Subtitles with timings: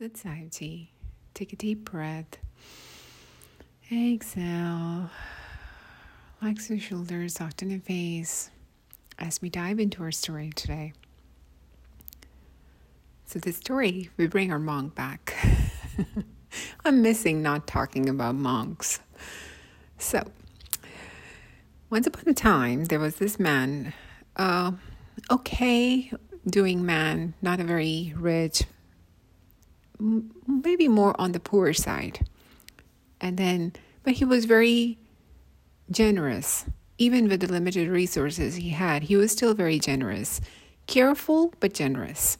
[0.00, 0.92] Satiety.
[1.34, 2.38] Take a deep breath.
[3.92, 5.10] Exhale.
[6.40, 8.50] Relax your shoulders, soften your face
[9.18, 10.94] as we dive into our story today.
[13.26, 15.36] So, the story, we bring our monk back.
[16.84, 19.00] I'm missing not talking about monks.
[19.98, 20.22] So,
[21.90, 23.92] once upon a time, there was this man,
[24.36, 24.72] uh,
[25.30, 26.10] okay
[26.48, 28.64] doing man, not a very rich,
[30.46, 32.26] maybe more on the poor side.
[33.20, 33.72] And then,
[34.02, 34.98] but he was very
[35.90, 36.64] generous.
[36.98, 40.40] Even with the limited resources he had, he was still very generous.
[40.86, 42.38] Careful, but generous.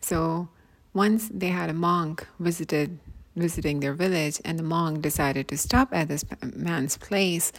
[0.00, 0.48] So
[0.94, 2.98] once they had a monk visited
[3.36, 7.52] visiting their village and the monk decided to stop at this man's place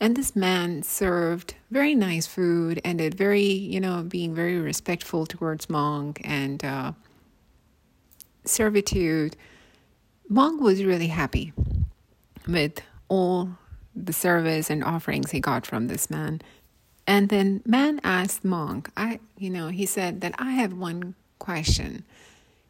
[0.00, 5.24] and this man served very nice food and did very you know being very respectful
[5.24, 6.90] towards monk and uh,
[8.44, 9.36] servitude,
[10.28, 11.52] Monk was really happy
[12.46, 13.50] with all
[13.94, 16.40] the service and offerings he got from this man.
[17.06, 22.04] And then man asked Monk, I you know, he said that I have one question.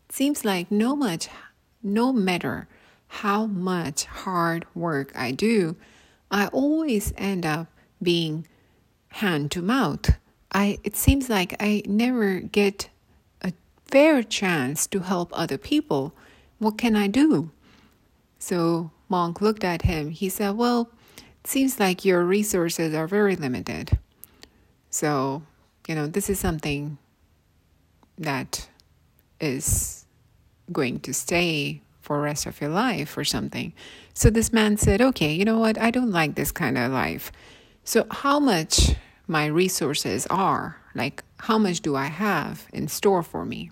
[0.09, 1.29] It seems like no much
[1.83, 2.69] no matter
[3.09, 5.77] how much hard work I do,
[6.31, 7.67] I always end up
[8.03, 8.47] being
[9.09, 10.11] hand to mouth.
[10.53, 12.89] I it seems like I never get
[13.93, 16.15] fair chance to help other people.
[16.59, 17.51] What can I do?
[18.39, 20.11] So Monk looked at him.
[20.11, 23.99] He said, Well, it seems like your resources are very limited.
[24.89, 25.43] So,
[25.87, 26.97] you know, this is something
[28.17, 28.69] that
[29.39, 30.07] is
[30.73, 33.75] going to stay for the rest of your life or something.
[34.15, 35.77] So this man said, Okay, you know what?
[35.79, 37.31] I don't like this kind of life.
[37.85, 38.95] So, how much
[39.27, 43.71] my resources are, like, how much do I have in store for me?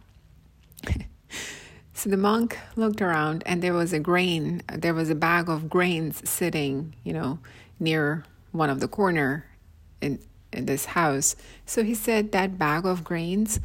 [1.93, 5.69] so the monk looked around and there was a grain, there was a bag of
[5.69, 7.39] grains sitting, you know,
[7.79, 9.47] near one of the corner
[10.01, 10.19] in,
[10.53, 11.37] in this house.
[11.67, 13.61] So he said, That bag of grains,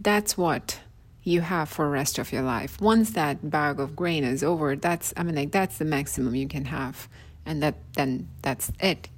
[0.00, 0.80] that's what
[1.22, 2.80] you have for the rest of your life.
[2.80, 6.48] Once that bag of grain is over, that's I mean like that's the maximum you
[6.48, 7.08] can have.
[7.46, 9.08] And that then that's it.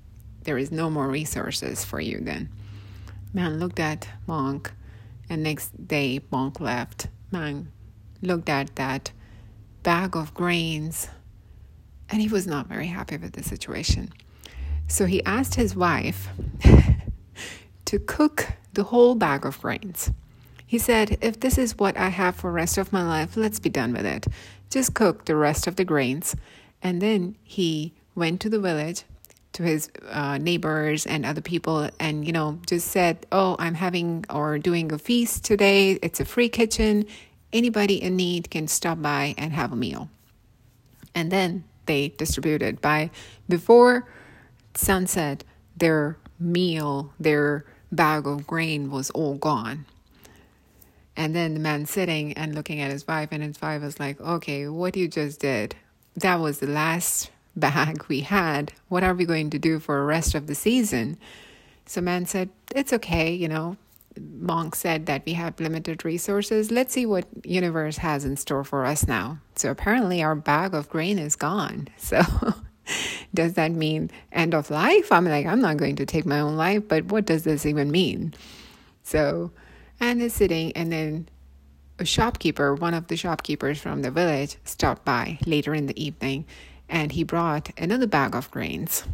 [0.42, 2.50] There is no more resources for you then.
[3.32, 4.72] Man looked at Monk
[5.28, 7.70] and next day Monk left man
[8.22, 9.12] looked at that
[9.82, 11.08] bag of grains
[12.08, 14.10] and he was not very happy with the situation.
[14.86, 16.28] So he asked his wife
[17.84, 20.10] to cook the whole bag of grains.
[20.66, 23.70] He said, If this is what I have for rest of my life, let's be
[23.70, 24.26] done with it.
[24.70, 26.36] Just cook the rest of the grains.
[26.82, 29.04] And then he went to the village
[29.54, 34.25] to his uh, neighbors and other people and you know just said oh i'm having
[34.31, 35.92] or doing a feast today.
[36.03, 37.06] It's a free kitchen.
[37.53, 40.09] Anybody in need can stop by and have a meal.
[41.14, 43.10] And then they distributed by
[43.48, 44.09] before
[44.75, 45.44] sunset
[45.76, 49.87] their meal their bag of grain was all gone.
[51.16, 54.20] And then the man sitting and looking at his wife and his wife was like
[54.20, 55.76] okay what you just did
[56.16, 58.72] that was the last bag we had.
[58.88, 61.19] What are we going to do for the rest of the season?
[61.87, 63.76] So man said, It's okay, you know.
[64.19, 66.70] Monk said that we have limited resources.
[66.70, 69.38] Let's see what universe has in store for us now.
[69.56, 71.88] So apparently our bag of grain is gone.
[71.98, 72.22] So
[73.32, 75.10] does that mean end of life?
[75.10, 77.91] I'm like, I'm not going to take my own life, but what does this even
[77.91, 78.34] mean?
[79.03, 79.50] So
[80.00, 81.28] and is sitting and then
[81.98, 86.44] a shopkeeper, one of the shopkeepers from the village, stopped by later in the evening
[86.88, 89.04] and he brought another bag of grains.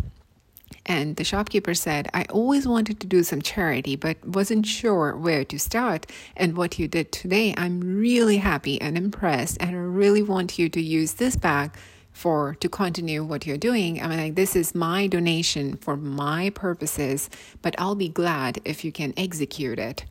[0.86, 5.44] And the shopkeeper said, I always wanted to do some charity, but wasn't sure where
[5.44, 6.06] to start.
[6.36, 9.58] And what you did today, I'm really happy and impressed.
[9.60, 11.76] And I really want you to use this bag
[12.12, 14.02] for to continue what you're doing.
[14.02, 17.31] I mean, like, this is my donation for my purposes,
[17.62, 20.04] but I'll be glad if you can execute it.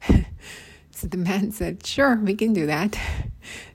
[0.90, 2.98] so the man said, Sure, we can do that.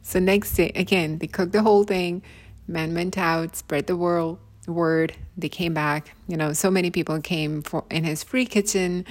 [0.01, 2.23] So next day, again, they cooked the whole thing
[2.69, 4.39] men went out, spread the world
[4.69, 5.15] word.
[5.37, 6.15] They came back.
[6.27, 9.05] You know, so many people came for in his free kitchen,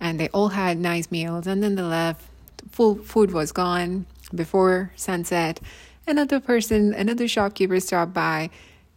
[0.00, 1.46] and they all had nice meals.
[1.46, 2.26] And then they left.
[2.70, 5.60] Full food was gone before sunset.
[6.06, 8.50] Another person, another shopkeeper stopped by,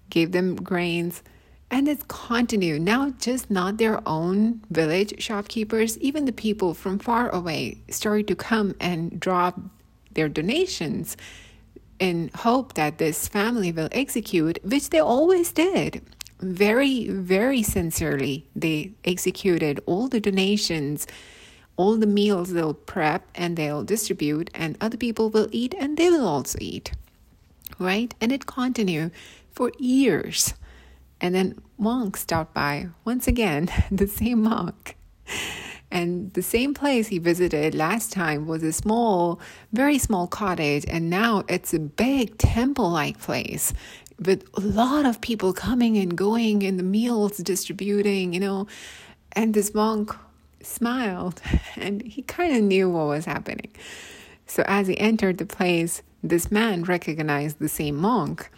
[0.09, 1.21] gave them grains.
[1.69, 2.83] And it's continued.
[2.83, 8.35] Now, just not their own village shopkeepers, even the people from far away started to
[8.35, 9.59] come and drop
[10.13, 11.17] their donations
[11.99, 16.01] in hope that this family will execute, which they always did.
[16.39, 21.07] Very, very sincerely, they executed all the donations
[21.77, 26.09] all the meals they'll prep and they'll distribute, and other people will eat and they
[26.09, 26.91] will also eat.
[27.79, 28.13] Right?
[28.21, 29.11] And it continued
[29.51, 30.53] for years.
[31.19, 34.97] And then monk stopped by once again, the same monk.
[35.91, 39.39] And the same place he visited last time was a small,
[39.71, 43.73] very small cottage, and now it's a big temple like place
[44.19, 48.67] with a lot of people coming and going and the meals distributing, you know.
[49.33, 50.15] And this monk
[50.61, 51.41] smiled
[51.75, 53.71] and he kind of knew what was happening.
[54.47, 58.49] So as he entered the place, this man recognized the same monk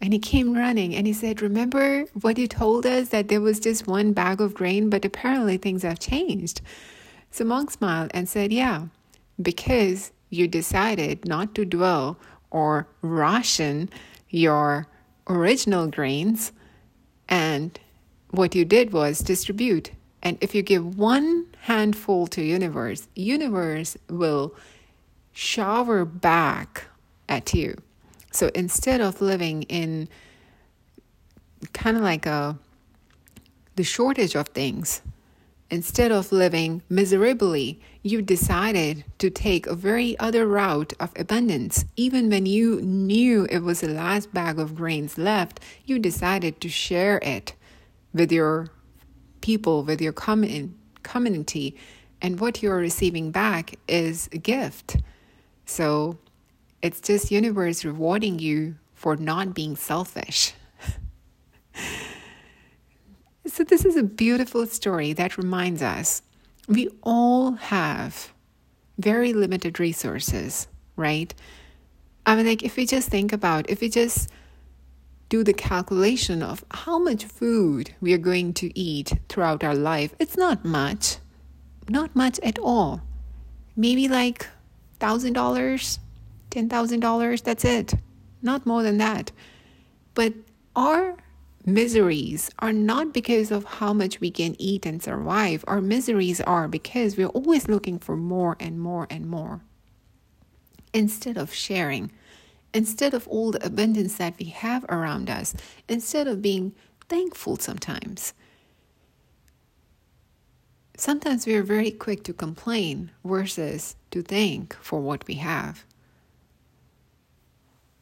[0.00, 3.60] and he came running and he said, Remember what you told us that there was
[3.60, 6.60] just one bag of grain, but apparently things have changed.
[7.30, 8.86] So monk smiled and said, Yeah,
[9.40, 12.18] because you decided not to dwell
[12.50, 13.90] or ration
[14.28, 14.86] your
[15.28, 16.52] original grains,
[17.28, 17.78] and
[18.30, 19.92] what you did was distribute.
[20.22, 24.54] And if you give one handful to universe, universe will
[25.32, 26.84] shower back
[27.28, 27.76] at you.
[28.34, 30.08] So instead of living in
[31.72, 32.58] kind of like a
[33.76, 35.02] the shortage of things,
[35.70, 41.84] instead of living miserably, you decided to take a very other route of abundance.
[41.96, 46.68] Even when you knew it was the last bag of grains left, you decided to
[46.68, 47.54] share it
[48.12, 48.68] with your
[49.40, 51.76] people, with your common community,
[52.20, 54.96] and what you're receiving back is a gift.
[55.66, 56.18] So
[56.84, 60.52] it's just universe rewarding you for not being selfish.
[63.46, 66.20] so this is a beautiful story that reminds us
[66.68, 68.34] we all have
[68.98, 71.32] very limited resources, right?
[72.26, 74.28] I mean like if we just think about if we just
[75.30, 80.14] do the calculation of how much food we are going to eat throughout our life,
[80.18, 81.16] it's not much.
[81.88, 83.00] Not much at all.
[83.74, 84.46] Maybe like
[85.00, 85.98] $1,000,
[86.54, 87.94] $10,000, that's it.
[88.42, 89.32] Not more than that.
[90.14, 90.34] But
[90.76, 91.16] our
[91.66, 95.64] miseries are not because of how much we can eat and survive.
[95.66, 99.62] Our miseries are because we're always looking for more and more and more.
[100.92, 102.12] Instead of sharing,
[102.72, 105.54] instead of all the abundance that we have around us,
[105.88, 106.74] instead of being
[107.08, 108.34] thankful sometimes.
[110.96, 115.84] Sometimes we are very quick to complain versus to thank for what we have.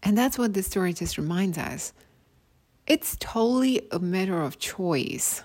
[0.02, 1.92] And that's what the story just reminds us.
[2.86, 5.42] It's totally a matter of choice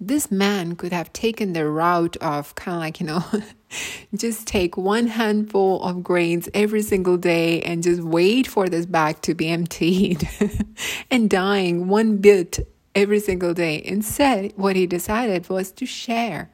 [0.00, 3.24] this man could have taken the route of kind of like, you know,
[4.14, 9.20] just take one handful of grains every single day and just wait for this bag
[9.22, 10.28] to be emptied
[11.10, 13.82] and dying one bit every single day.
[13.84, 16.50] Instead, what he decided was to share,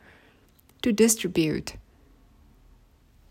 [0.82, 1.75] to distribute.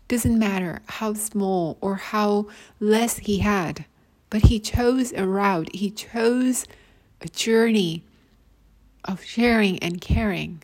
[0.08, 2.48] Doesn't matter how small or how
[2.80, 3.86] less he had,
[4.32, 6.64] but he chose a route, he chose
[7.20, 8.02] a journey
[9.04, 10.62] of sharing and caring.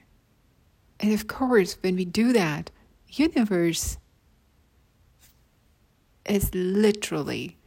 [0.99, 2.71] And of course, when we do that,
[3.09, 3.99] universe
[6.25, 7.59] is literally,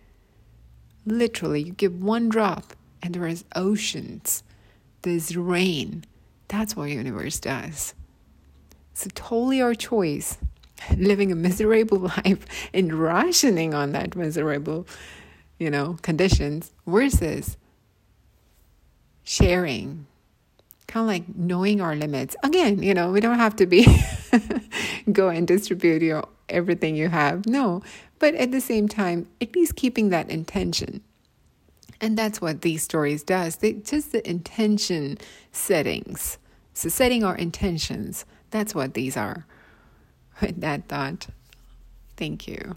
[1.06, 2.74] literally, you give one drop
[3.04, 4.42] and there is oceans,
[5.04, 6.04] there's rain.
[6.47, 7.94] That's what universe does.
[8.95, 10.39] So totally our choice,
[10.97, 14.88] living a miserable life and rationing on that miserable,
[15.61, 17.56] you know, conditions versus
[19.23, 20.07] sharing
[20.87, 22.35] kind of like knowing our limits.
[22.41, 23.85] Again, you know, we don't have to be
[25.11, 27.45] go and distribute your everything you have.
[27.45, 27.83] No,
[28.18, 31.01] but at the same time, at least keeping that intention.
[32.01, 33.57] And that's what these stories does.
[33.57, 35.19] They just the intention
[35.51, 36.39] settings.
[36.73, 38.25] So setting our intentions.
[38.49, 39.45] That's what these are.
[40.41, 41.27] With that thought,
[42.18, 42.75] thank you.